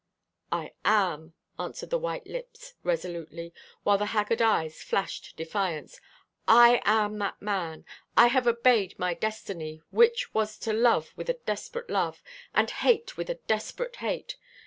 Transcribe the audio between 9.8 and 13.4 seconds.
which was to love with a desperate love, and hate with a